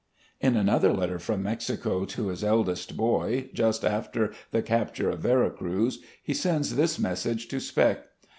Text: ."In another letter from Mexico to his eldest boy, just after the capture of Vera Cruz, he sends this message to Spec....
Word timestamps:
."In 0.41 0.57
another 0.57 0.91
letter 0.91 1.19
from 1.19 1.43
Mexico 1.43 2.05
to 2.05 2.29
his 2.29 2.43
eldest 2.43 2.97
boy, 2.97 3.51
just 3.53 3.85
after 3.85 4.33
the 4.49 4.63
capture 4.63 5.11
of 5.11 5.19
Vera 5.19 5.51
Cruz, 5.51 5.99
he 6.23 6.33
sends 6.33 6.75
this 6.75 6.97
message 6.97 7.47
to 7.49 7.59
Spec.... 7.59 8.07